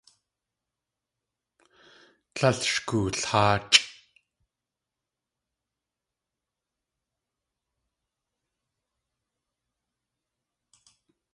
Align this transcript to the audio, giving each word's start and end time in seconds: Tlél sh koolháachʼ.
Tlél 2.33 2.57
sh 2.71 2.79
koolháachʼ. 2.87 3.81